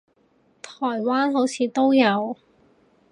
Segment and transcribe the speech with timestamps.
[0.63, 2.35] 台灣好似都有